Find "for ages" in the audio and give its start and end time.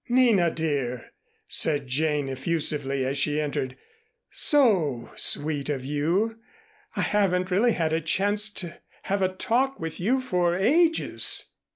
10.19-11.51